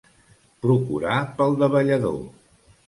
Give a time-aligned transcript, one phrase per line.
[0.67, 2.21] Procurar pel davallador.